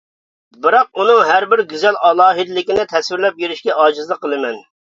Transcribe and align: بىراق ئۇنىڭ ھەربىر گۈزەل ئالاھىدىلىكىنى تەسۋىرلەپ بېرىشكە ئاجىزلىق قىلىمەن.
بىراق 0.61 0.97
ئۇنىڭ 1.03 1.19
ھەربىر 1.31 1.63
گۈزەل 1.75 2.01
ئالاھىدىلىكىنى 2.09 2.89
تەسۋىرلەپ 2.97 3.41
بېرىشكە 3.45 3.79
ئاجىزلىق 3.87 4.25
قىلىمەن. 4.29 4.63